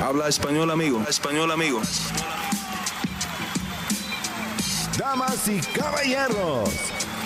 [0.00, 1.02] Habla español, amigo.
[1.08, 1.80] español, amigo.
[4.96, 6.70] Damas y caballeros,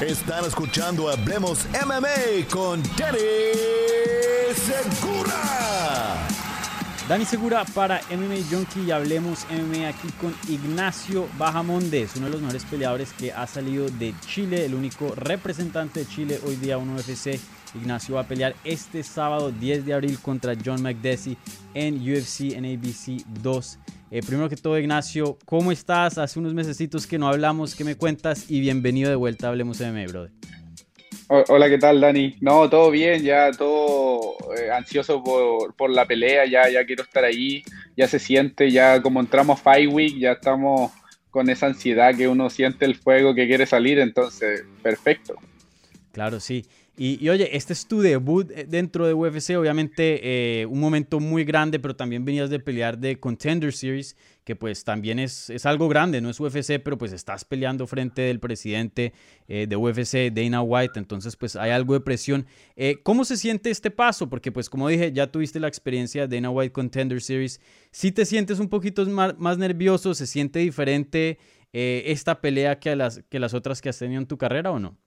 [0.01, 3.19] están escuchando Hablemos MMA con Danny
[4.55, 5.72] Segura.
[7.09, 12.41] Dani Segura para MMA Junkie y Hablemos MMA aquí con Ignacio Bajamondes, uno de los
[12.41, 16.91] mejores peleadores que ha salido de Chile, el único representante de Chile hoy día en
[16.91, 17.41] UFC
[17.75, 21.37] Ignacio va a pelear este sábado 10 de abril contra John McDessie
[21.75, 23.79] en UFC NABC 2.
[24.11, 26.19] Eh, primero que todo, Ignacio, ¿cómo estás?
[26.19, 28.51] Hace unos mesecitos que no hablamos, ¿qué me cuentas?
[28.51, 30.33] Y bienvenido de vuelta a Hablemos MMA, brother.
[31.35, 32.37] Hola, ¿qué tal, Dani?
[32.43, 37.25] No, todo bien, ya todo eh, ansioso por, por, la pelea, ya, ya quiero estar
[37.25, 37.63] ahí,
[37.97, 40.93] ya se siente, ya como entramos Fight Week, ya estamos
[41.31, 45.37] con esa ansiedad que uno siente el fuego que quiere salir, entonces, perfecto.
[46.13, 46.67] Claro, sí.
[46.95, 51.43] Y, oye, este es tu debut eh, dentro de UFC, obviamente eh, un momento muy
[51.43, 54.15] grande, pero también venías de pelear de Contender Series,
[54.45, 58.21] que pues también es, es algo grande, no es UFC, pero pues estás peleando frente
[58.21, 59.15] del presidente
[59.49, 62.47] eh, de UFC, Dana White, entonces pues hay algo de presión.
[63.05, 64.29] ¿Cómo se siente este paso?
[64.29, 67.59] Porque pues como dije, ya tuviste la experiencia de Dana White Contender Series,
[67.91, 70.13] ¿sí te sientes un poquito más, más nervioso?
[70.15, 71.39] ¿Se siente diferente
[71.73, 74.99] esta pelea que, las, que las otras que has tenido en tu carrera o no?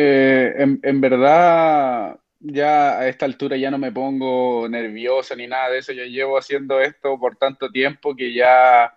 [0.00, 5.78] Eh, en, verdad, ya a esta altura ya no me pongo nervioso ni nada de
[5.78, 5.92] eso.
[5.92, 8.94] Yo llevo haciendo esto por tanto tiempo que ya,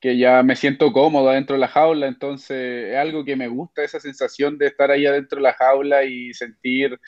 [0.00, 2.08] que ya me siento cómodo dentro de la jaula.
[2.08, 6.02] Entonces, es algo que me gusta, esa sensación de estar ahí adentro de la jaula
[6.02, 6.98] y sentir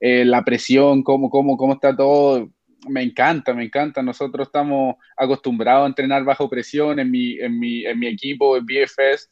[0.00, 2.48] eh, la presión, cómo, cómo, cómo está todo.
[2.88, 4.02] Me encanta, me encanta.
[4.02, 8.64] Nosotros estamos acostumbrados a entrenar bajo presión en mi, en mi, en mi equipo, en
[8.64, 9.28] BFS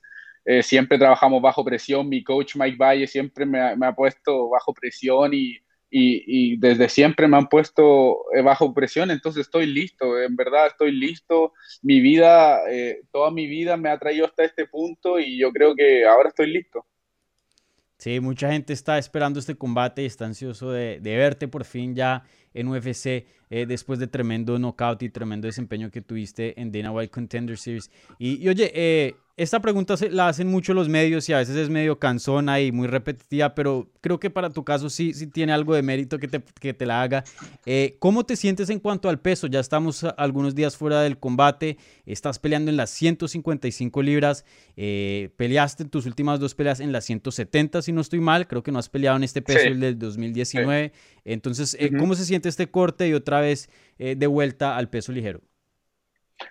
[0.47, 2.08] eh, siempre trabajamos bajo presión.
[2.08, 5.58] Mi coach Mike Valle siempre me ha, puesto bajo presión y,
[5.91, 10.92] y, desde siempre me han puesto eh, bajo presión, entonces estoy listo, en verdad estoy
[10.92, 11.53] listo.
[11.83, 15.75] Mi vida, eh, toda mi vida me ha traído hasta este punto y yo creo
[15.75, 16.86] que ahora estoy listo.
[17.98, 21.94] Sí, mucha gente está esperando este combate y está ansioso de, de verte por fin
[21.94, 27.11] ya en UFC después de tremendo knockout y tremendo desempeño que tuviste en Dana White
[27.11, 27.91] Contender Series.
[28.19, 31.69] Y, y oye, eh, esta pregunta la hacen mucho los medios y a veces es
[31.69, 35.75] medio cansona y muy repetitiva, pero creo que para tu caso sí, sí tiene algo
[35.75, 37.23] de mérito que te, que te la haga.
[37.67, 39.47] Eh, ¿Cómo te sientes en cuanto al peso?
[39.47, 41.77] Ya estamos algunos días fuera del combate,
[42.07, 47.83] estás peleando en las 155 libras, eh, peleaste tus últimas dos peleas en las 170,
[47.83, 50.93] si no estoy mal, creo que no has peleado en este peso el del 2019.
[51.27, 55.41] Entonces, eh, ¿cómo se siente este corte y otra vez de vuelta al peso ligero?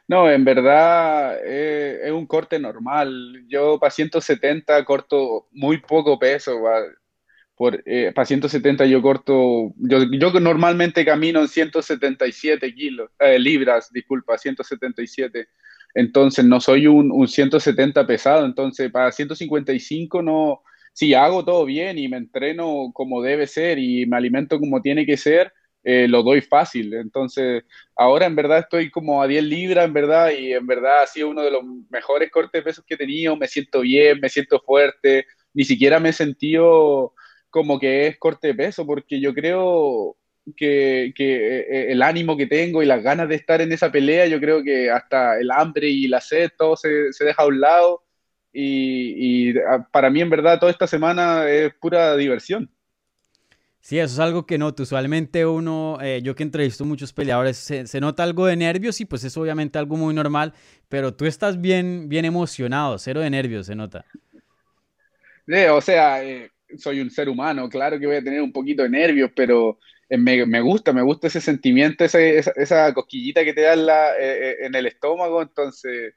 [0.07, 3.43] No, en verdad eh, es un corte normal.
[3.47, 6.61] Yo para 170 corto muy poco peso.
[7.55, 13.91] Por, eh, para 170 yo corto, yo, yo normalmente camino en 177 kilos, eh, libras,
[13.91, 15.47] disculpa, 177.
[15.93, 18.45] Entonces no soy un, un 170 pesado.
[18.45, 20.61] Entonces para 155 no,
[20.93, 25.05] si hago todo bien y me entreno como debe ser y me alimento como tiene
[25.05, 25.53] que ser,
[25.85, 26.95] eh, lo doy fácil.
[26.95, 27.63] Entonces,
[27.95, 31.29] ahora en verdad estoy como a 10 libras, en verdad, y en verdad ha sido
[31.29, 33.35] uno de los mejores cortes de pesos que he tenido.
[33.37, 35.27] Me siento bien, me siento fuerte.
[35.53, 37.13] Ni siquiera me he sentido
[37.51, 40.17] como que es corte de peso, porque yo creo
[40.57, 44.25] que, que eh, el ánimo que tengo y las ganas de estar en esa pelea,
[44.27, 47.61] yo creo que hasta el hambre y la sed, todo se, se deja a un
[47.61, 48.03] lado.
[48.51, 52.74] Y, y ah, para mí, en verdad, toda esta semana es pura diversión.
[53.85, 54.81] Sí, eso es algo que noto.
[54.81, 59.23] Usualmente uno, eh, yo que entrevisto muchos peleadores, se, nota algo de nervios y pues
[59.23, 60.55] es obviamente algo muy normal,
[60.89, 64.03] pero tú estás bien, bien emocionado, cero de nervios, se nota.
[65.71, 68.89] o sea, eh, soy un ser humano, claro que voy a tener un poquito de
[68.89, 69.77] nervios, pero
[70.09, 74.17] eh, me, gusta, me gusta ese sentimiento, esa, esa, cosquillita que te da en, la,
[74.17, 76.15] en el estómago, entonces,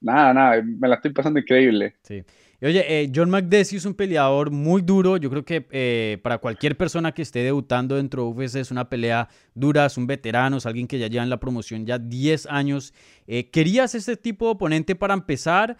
[0.00, 1.96] nada, nada, me la estoy pasando increíble.
[2.04, 2.22] Sí
[2.66, 5.16] oye, eh, John McDessie es un peleador muy duro.
[5.16, 8.88] Yo creo que eh, para cualquier persona que esté debutando dentro de UFC es una
[8.88, 12.46] pelea dura, es un veterano, es alguien que ya lleva en la promoción ya 10
[12.46, 12.92] años.
[13.26, 15.76] Eh, ¿Querías ese tipo de oponente para empezar?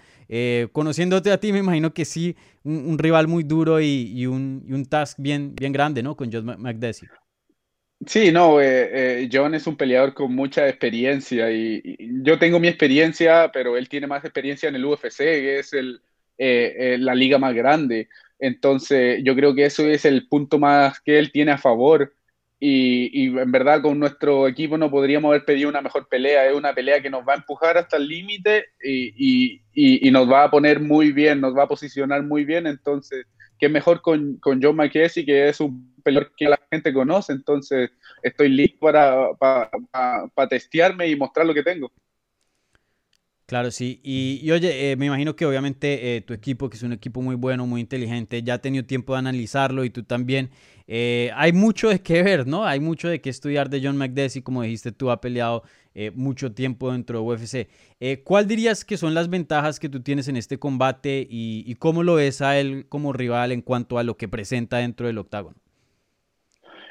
[0.72, 5.54] conociéndote a ti, me imagino que sí, un, rival muy duro y, un, task bien,
[5.54, 6.16] bien grande, ¿no?
[6.16, 7.08] Con John McDessie.
[8.04, 8.58] Sí, no,
[9.32, 14.06] John es un peleador con mucha experiencia y, yo tengo mi experiencia, pero él tiene
[14.06, 16.02] más experiencia en el UFC, que es el,
[16.38, 18.08] eh, eh, la liga más grande.
[18.38, 22.14] Entonces, yo creo que eso es el punto más que él tiene a favor.
[22.60, 26.46] Y, en verdad con nuestro equipo no podríamos haber pedido una mejor pelea.
[26.46, 29.60] Es una pelea que nos va a empujar hasta el límite y,
[30.10, 32.66] nos va a poner muy bien, nos va a posicionar muy bien.
[32.66, 33.26] Entonces,
[33.58, 37.90] qué mejor con, con John McKessie, que es un peleador que la gente conoce, entonces
[38.22, 41.92] estoy listo para, para, testearme y mostrar lo que tengo.
[43.48, 43.98] Claro, sí.
[44.04, 47.34] Y, oye, eh, me imagino que obviamente eh, tu equipo, que es un equipo muy
[47.34, 50.50] bueno, muy inteligente, ya ha tenido tiempo de analizarlo y tú también.
[50.86, 52.66] Eh, hay mucho de qué ver, ¿no?
[52.66, 55.62] Hay mucho de qué estudiar de John McDessie, como dijiste, tú ha peleado
[56.14, 57.68] mucho tiempo dentro de UFC.
[58.22, 62.04] ¿Cuál dirías que son las ventajas que tú tienes en este combate y, y cómo
[62.04, 65.56] lo ves a él como rival en cuanto a lo que presenta dentro del octágono?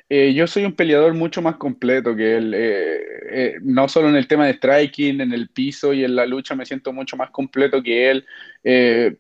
[0.10, 2.54] Eh, yo soy un peleador mucho más completo que él.
[2.54, 3.00] Eh,
[3.30, 6.56] eh, no solo en el tema de striking, en el piso y en la lucha
[6.56, 8.26] me siento mucho más completo que él.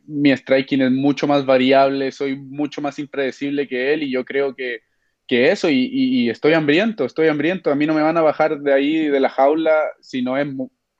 [0.07, 4.56] mi striking es mucho más variable, soy mucho más impredecible que él y yo creo
[4.56, 4.81] que,
[5.28, 7.72] que eso, y, y, estoy hambriento, estoy hambriento.
[7.72, 10.48] A mí no me van a bajar de ahí, de la jaula, si no es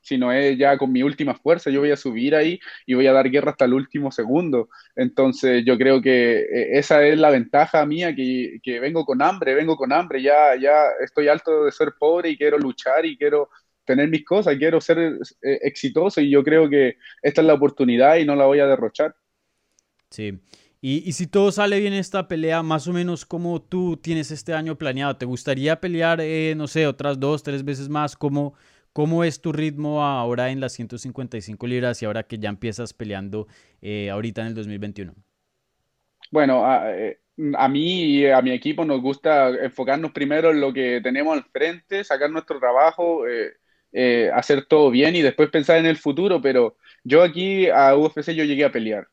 [0.08, 3.12] sino es ya con mi última fuerza, yo voy a subir ahí y voy a
[3.12, 4.68] dar guerra hasta el último segundo.
[4.96, 9.54] Entonces yo creo que eh, esa es la ventaja mía, que, que vengo con hambre,
[9.54, 13.50] vengo con hambre, ya, ya estoy alto de ser pobre y quiero luchar y quiero
[13.84, 18.16] tener mis cosas, quiero ser eh, exitoso y yo creo que esta es la oportunidad
[18.16, 19.14] y no la voy a derrochar.
[20.10, 20.38] Sí.
[20.80, 24.30] Y, y, si todo sale bien en esta pelea, más o menos como tú tienes
[24.30, 28.14] este año planeado, ¿te gustaría pelear, eh, no sé, otras dos, tres veces más?
[28.14, 28.54] ¿Cómo,
[28.92, 33.46] ¿Cómo es tu ritmo ahora en las 155 libras y ahora que ya empiezas peleando
[33.80, 35.14] eh, ahorita en el 2021?
[36.30, 37.20] Bueno, eh,
[37.56, 41.44] a, mí y a mi equipo nos gusta enfocarnos primero en lo que tenemos al
[41.44, 46.76] frente, sacar nuestro trabajo, eh, hacer todo bien y después pensar en el futuro, pero
[47.04, 49.08] yo aquí a UFC yo llegué a pelear.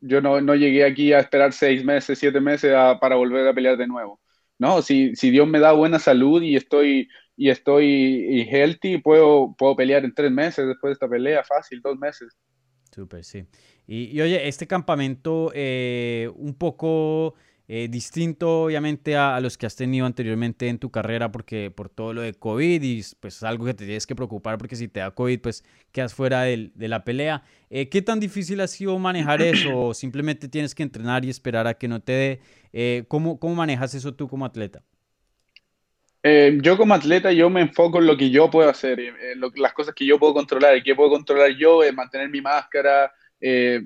[0.00, 3.76] Yo no, no, llegué aquí a esperar seis meses, siete meses para volver a pelear
[3.76, 4.20] de nuevo.
[4.58, 9.76] No, si, si Dios me da buena salud y estoy y estoy healthy, puedo, puedo
[9.76, 12.34] pelear en tres meses después de esta pelea, fácil, dos meses.
[12.94, 13.44] Súper, sí.
[13.86, 17.34] Y, oye, este campamento eh, un poco
[17.68, 22.12] eh, distinto, obviamente, a, los que has tenido anteriormente en tu carrera, porque por todo
[22.12, 25.00] lo de COVID y pues es algo que te tienes que preocupar, porque si te
[25.00, 27.42] da COVID, pues quedas fuera de la pelea.
[27.70, 29.86] Eh, ¿Qué tan difícil ha sido manejar eso?
[29.86, 33.04] ¿O simplemente tienes que entrenar y esperar a que no te dé?
[33.08, 34.82] ¿cómo, ¿Cómo manejas eso tú como atleta?
[36.28, 39.72] Eh, yo como atleta, yo me enfoco en lo que yo puedo hacer, en las
[39.72, 40.76] cosas que yo puedo controlar.
[40.76, 41.84] ¿Y qué puedo controlar yo?
[41.84, 43.82] Es mantener mi máscara, eh,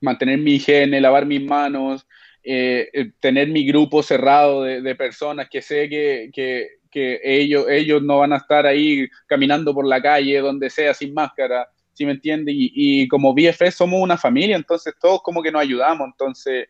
[0.00, 2.04] mantener mi higiene, lavar mis manos,
[2.48, 8.18] eh, tener mi grupo cerrado de, personas que sé que, que, que, ellos, ellos no
[8.18, 12.52] van a estar ahí caminando por la calle, donde sea, sin máscara, ¿sí me entiende?
[12.54, 16.68] Y, como BFS somos una familia, entonces todos como que nos ayudamos, entonces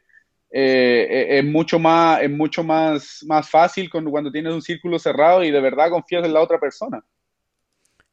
[0.50, 5.44] eh, eh, es mucho más, es mucho más, más fácil cuando tienes un círculo cerrado
[5.44, 7.04] y de verdad confías en la otra persona.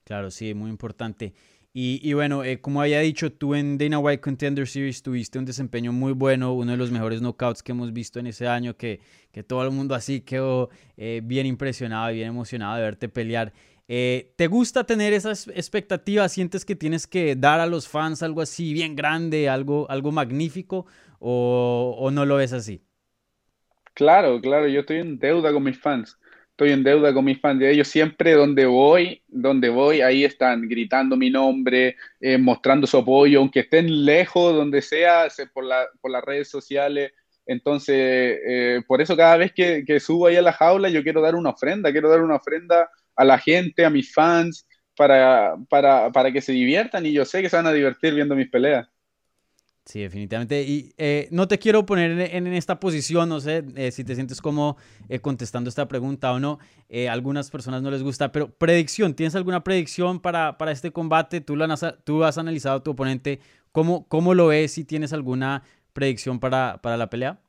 [0.04, 1.33] Claro, sí, muy importante.
[1.75, 5.91] Y, bueno, eh, como había dicho, tú en Dana White Contender Series tuviste un desempeño
[5.91, 8.99] muy bueno, uno de los mejores knockouts que hemos visto en ese año, que,
[9.31, 13.53] que todo el mundo así quedó bien impresionado y bien emocionado de verte pelear.
[13.87, 16.31] ¿Te gusta tener esas expectativas?
[16.31, 20.85] ¿Sientes que tienes que dar a los fans algo así bien grande, algo, algo magnífico?
[21.25, 22.81] o, no lo ves así?
[23.93, 26.17] Claro, claro, yo estoy en deuda con mis fans.
[26.53, 27.88] Estoy en deuda con mis fans de ellos.
[27.88, 33.61] Siempre donde voy, donde voy, ahí están gritando mi nombre, eh, mostrando su apoyo, aunque
[33.61, 35.65] estén lejos, donde sea, por,
[36.00, 37.11] por las redes sociales.
[37.47, 37.95] Entonces,
[38.47, 41.33] eh, por eso cada vez que, que, subo ahí a la jaula, yo quiero dar
[41.33, 46.31] una ofrenda, quiero dar una ofrenda a la gente, a mis fans, para, para, para
[46.31, 48.88] que se diviertan y yo sé que se van a divertir viendo mis peleas.
[49.85, 50.63] Sí, definitivamente.
[50.63, 54.41] Y eh, no te quiero poner en, esta posición, no sé eh, si te sientes
[54.41, 54.77] como
[55.09, 56.59] eh, contestando esta pregunta o no.
[57.09, 61.41] algunas personas no les gusta, pero predicción, ¿tienes alguna predicción para, para este combate?
[61.41, 63.39] ¿Tú, lo has, tú has analizado a tu oponente.
[63.73, 64.71] ¿Cómo, ¿Cómo lo ves?
[64.71, 67.39] Si tienes alguna predicción para, para la pelea.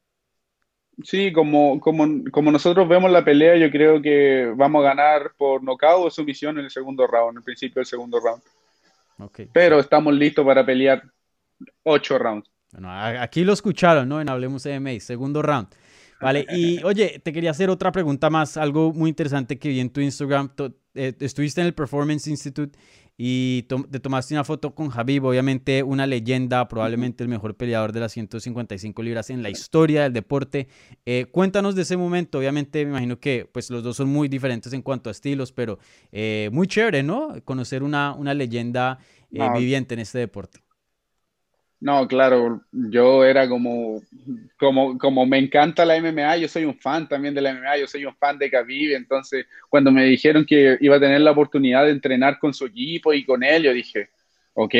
[1.02, 5.62] Sí, como, como, como, nosotros vemos la pelea, yo creo que vamos a ganar por
[5.62, 8.42] nocaut o sumisión en el segundo round, en el principio del segundo round.
[9.18, 9.48] Okay.
[9.52, 11.02] Pero estamos listos para pelear
[11.82, 12.50] ocho rounds.
[12.72, 14.20] Bueno, aquí lo escucharon, ¿no?
[14.20, 15.68] En Hablemos MMA, segundo round.
[16.20, 19.90] Vale, y oye, te quería hacer otra pregunta más, algo muy interesante que vi en
[19.90, 20.50] tu Instagram.
[20.94, 22.78] Eh, estuviste en el Performance Institute
[23.16, 28.00] y te tomaste una foto con Javib, obviamente una leyenda, probablemente el mejor peleador de
[28.00, 30.66] las 155 libras en la historia del deporte.
[31.06, 34.72] Eh, cuéntanos de ese momento, obviamente me imagino que pues los dos son muy diferentes
[34.72, 35.78] en cuanto a estilos, pero
[36.10, 37.34] eh, muy chévere, ¿no?
[37.44, 38.98] Conocer una, una leyenda
[39.30, 40.63] viviente en este deporte.
[41.84, 44.00] No, claro, yo era como,
[44.58, 47.86] como, como me encanta la MMA, yo soy un fan también de la MMA, yo
[47.86, 51.84] soy un fan de Khabib, entonces cuando me dijeron que iba a tener la oportunidad
[51.84, 54.08] de entrenar con su equipo y con él, yo dije,
[54.54, 54.74] ok,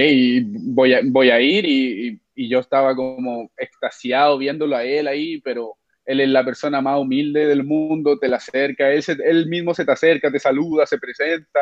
[0.72, 5.42] voy a, voy a ir y, y yo estaba como extasiado viéndolo a él ahí,
[5.42, 9.74] pero él es la persona más humilde del mundo, te la acerca, él, él mismo
[9.74, 11.60] se te acerca, te saluda, se presenta,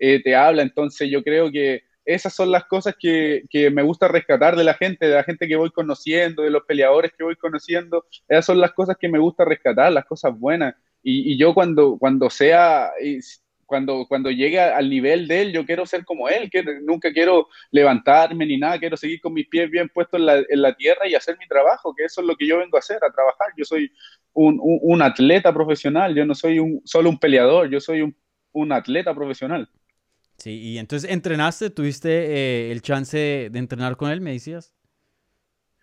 [0.00, 4.08] eh, te habla, entonces yo creo que esas son las cosas que, que, me gusta
[4.08, 7.36] rescatar de la gente, de la gente que voy conociendo, de los peleadores que voy
[7.36, 10.74] conociendo, esas son las cosas que me gusta rescatar, las cosas buenas.
[11.02, 12.90] Y, y yo cuando, cuando sea,
[13.70, 17.46] cuando, cuando llegue al nivel de él, yo quiero ser como él, que nunca quiero
[17.70, 21.06] levantarme ni nada, quiero seguir con mis pies bien puestos en la, en la tierra
[21.06, 23.52] y hacer mi trabajo, que eso es lo que yo vengo a hacer, a trabajar.
[23.56, 23.92] Yo soy
[24.32, 28.16] un, un, atleta profesional, yo no soy un, solo un peleador, yo soy un,
[28.50, 29.68] un atleta profesional.
[30.40, 34.74] Sí, y entonces entrenaste, tuviste eh, el chance de, entrenar con él, me decías.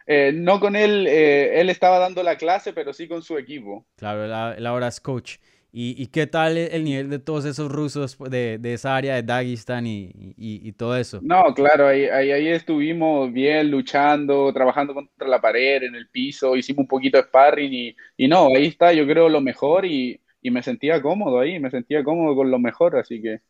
[0.07, 3.85] Eh, no con él, eh, él estaba dando la clase, pero sí con su equipo.
[3.97, 5.35] Claro, él, ahora es coach.
[5.71, 9.21] ¿Y, ¿Y, qué tal el nivel de todos esos rusos de, de esa área de
[9.21, 11.19] Dagestan y, y, y, todo eso?
[11.21, 16.55] No, claro, ahí, ahí, ahí, estuvimos bien luchando, trabajando contra la pared, en el piso,
[16.55, 20.19] hicimos un poquito de sparring y, y no, ahí está, yo creo, lo mejor y,
[20.41, 23.41] y me sentía cómodo ahí, me sentía cómodo con lo mejor, así que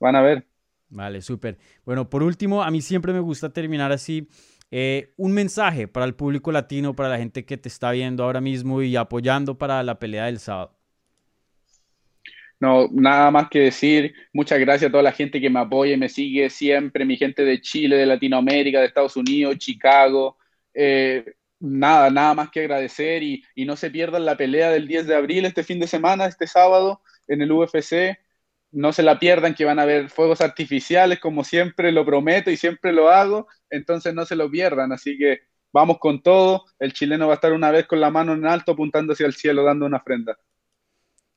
[0.00, 0.44] van a ver.
[0.88, 1.58] Vale, súper.
[1.84, 4.28] Bueno, por último, a mí siempre me gusta terminar así.
[4.70, 8.40] Eh, un mensaje para el público latino, para la gente que te está viendo ahora
[8.40, 10.72] mismo y apoyando para la pelea del sábado.
[12.58, 15.98] No, nada más que decir, muchas gracias a toda la gente que me apoya y
[15.98, 20.38] me sigue siempre, mi gente de Chile, de Latinoamérica, de Estados Unidos, Chicago.
[20.72, 25.06] Eh, nada, nada más que agradecer y, y no se pierdan la pelea del 10
[25.06, 28.16] de abril este fin de semana, este sábado, en el UFC
[28.76, 32.58] no se la pierdan, que van a ver fuegos artificiales, como siempre lo prometo y
[32.58, 35.40] siempre lo hago, entonces no se lo pierdan, así que
[35.72, 38.72] vamos con todo, el chileno va a estar una vez con la mano en alto
[38.72, 40.36] apuntando hacia el cielo, dando una ofrenda.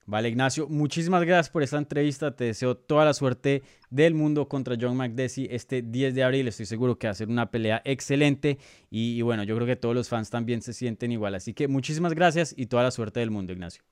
[0.06, 2.36] Vale, Ignacio, muchísimas gracias por esta entrevista.
[2.36, 6.48] Te deseo toda la suerte del mundo contra John McDessie este 10 de abril.
[6.48, 8.58] Estoy seguro que va a ser una pelea excelente.
[8.90, 11.36] Y, bueno, yo creo que todos los fans también se sienten igual.
[11.36, 13.84] Así que muchísimas gracias y toda la suerte del mundo, Ignacio.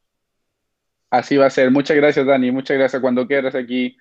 [1.10, 1.72] Así va a ser.
[1.72, 2.52] Muchas gracias, Dani.
[2.52, 3.96] Muchas gracias cuando quieras aquí.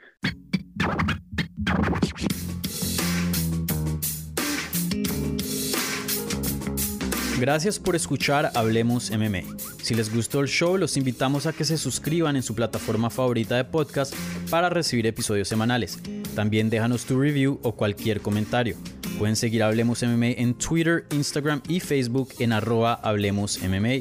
[7.38, 9.42] Gracias por escuchar Hablemos MMA.
[9.82, 13.56] Si les gustó el show, los invitamos a que se suscriban en su plataforma favorita
[13.56, 14.14] de podcast
[14.50, 16.00] para recibir episodios semanales.
[16.34, 18.76] También déjanos tu review o cualquier comentario.
[19.18, 24.00] Pueden seguir Hablemos MMA en Twitter, Instagram y Facebook en arroba Hablemos MMA